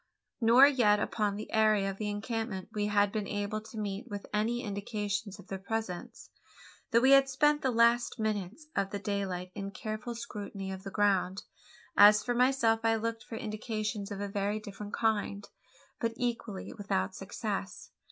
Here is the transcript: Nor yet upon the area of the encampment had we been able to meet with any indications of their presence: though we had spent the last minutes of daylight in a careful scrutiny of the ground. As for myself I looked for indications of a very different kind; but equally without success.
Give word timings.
Nor 0.41 0.65
yet 0.65 0.99
upon 0.99 1.35
the 1.35 1.53
area 1.53 1.87
of 1.91 1.97
the 1.99 2.09
encampment 2.09 2.69
had 2.89 3.05
we 3.13 3.19
been 3.19 3.27
able 3.27 3.61
to 3.61 3.77
meet 3.77 4.07
with 4.07 4.25
any 4.33 4.63
indications 4.63 5.37
of 5.37 5.47
their 5.47 5.59
presence: 5.59 6.31
though 6.89 7.01
we 7.01 7.11
had 7.11 7.29
spent 7.29 7.61
the 7.61 7.69
last 7.69 8.17
minutes 8.19 8.65
of 8.75 8.89
daylight 9.03 9.51
in 9.53 9.67
a 9.67 9.71
careful 9.71 10.15
scrutiny 10.15 10.71
of 10.71 10.81
the 10.81 10.89
ground. 10.89 11.43
As 11.95 12.23
for 12.23 12.33
myself 12.33 12.79
I 12.83 12.95
looked 12.95 13.23
for 13.23 13.35
indications 13.35 14.09
of 14.09 14.19
a 14.19 14.27
very 14.27 14.59
different 14.59 14.95
kind; 14.95 15.47
but 15.99 16.13
equally 16.17 16.73
without 16.73 17.13
success. 17.13 17.91